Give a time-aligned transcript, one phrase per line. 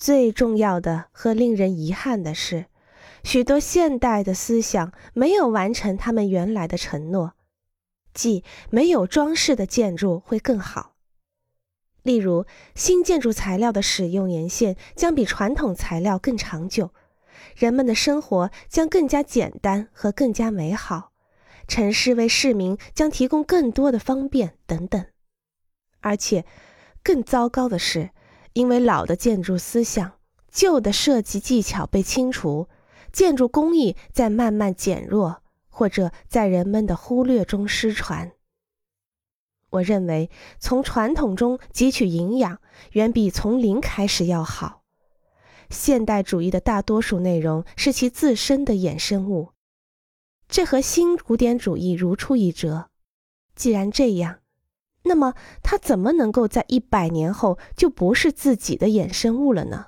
[0.00, 2.64] 最重要的和令人遗憾的是，
[3.22, 7.34] 许多现代的思想没有完成他们原来的承诺，
[8.14, 10.94] 即没有装饰的建筑会更好。
[12.02, 16.94] 例如，新建筑材料的使用年限将比传统材料更长久，
[17.54, 21.12] 人们的生活将更加简单和更加美好，
[21.68, 25.04] 城市为市民将提供更多的方便等等。
[26.00, 26.46] 而且，
[27.02, 28.12] 更糟糕的是，
[28.52, 30.12] 因为老的建筑思想、
[30.50, 32.68] 旧的设计技巧被清除，
[33.12, 38.32] 建筑工艺在慢慢减弱，或者在人们的忽略中失传。
[39.70, 42.60] 我认为，从传统中汲取营养，
[42.92, 44.82] 远比从零开始要好。
[45.70, 49.50] 现代主义的大多数内容是其自身的衍生物，
[50.48, 52.90] 这和新古典主义如出一辙。
[53.54, 54.40] 既然这样，
[55.04, 59.86] 那么它怎么能够在一百年后就不是自己的衍生物了呢？